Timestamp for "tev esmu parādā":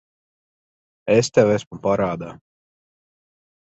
1.37-2.35